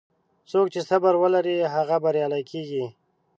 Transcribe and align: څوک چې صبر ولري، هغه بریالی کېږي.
څوک 0.51 0.67
چې 0.73 0.81
صبر 0.89 1.13
ولري، 1.23 1.57
هغه 1.75 1.95
بریالی 2.03 2.43
کېږي. 2.51 2.85